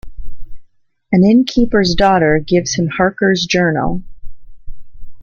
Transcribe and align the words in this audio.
An 1.11 1.23
innkeeper's 1.23 1.93
daughter 1.93 2.39
gives 2.39 2.73
him 2.73 2.87
Harker's 2.87 3.45
journal. 3.45 4.01